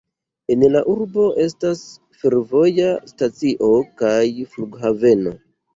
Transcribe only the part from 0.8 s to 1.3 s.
urbo